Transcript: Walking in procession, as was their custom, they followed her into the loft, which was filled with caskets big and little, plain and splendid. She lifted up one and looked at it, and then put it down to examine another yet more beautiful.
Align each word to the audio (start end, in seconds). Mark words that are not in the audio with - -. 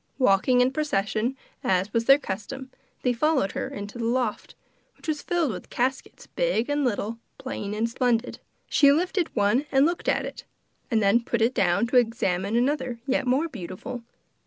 Walking 0.17 0.61
in 0.61 0.71
procession, 0.71 1.37
as 1.63 1.93
was 1.93 2.05
their 2.05 2.17
custom, 2.17 2.71
they 3.03 3.13
followed 3.13 3.51
her 3.51 3.67
into 3.67 3.99
the 3.99 4.03
loft, 4.05 4.55
which 4.97 5.07
was 5.07 5.21
filled 5.21 5.51
with 5.51 5.69
caskets 5.69 6.25
big 6.25 6.71
and 6.71 6.83
little, 6.83 7.19
plain 7.37 7.75
and 7.75 7.87
splendid. 7.87 8.39
She 8.67 8.91
lifted 8.91 9.27
up 9.27 9.35
one 9.35 9.67
and 9.71 9.85
looked 9.85 10.09
at 10.09 10.25
it, 10.25 10.43
and 10.89 11.03
then 11.03 11.21
put 11.23 11.39
it 11.43 11.53
down 11.53 11.85
to 11.85 11.97
examine 11.97 12.55
another 12.55 12.99
yet 13.05 13.27
more 13.27 13.47
beautiful. 13.47 14.01